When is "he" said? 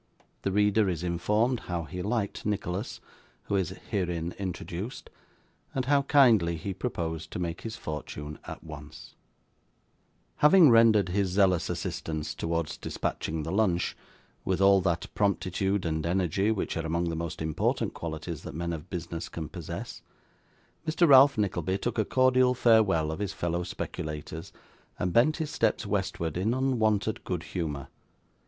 1.83-2.01, 6.57-6.73